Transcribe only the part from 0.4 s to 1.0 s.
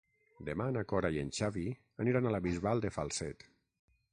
Demà na